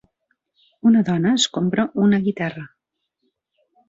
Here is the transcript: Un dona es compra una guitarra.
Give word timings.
Un 0.91 0.95
dona 1.09 1.33
es 1.39 1.45
compra 1.57 1.85
una 2.05 2.19
guitarra. 2.29 2.65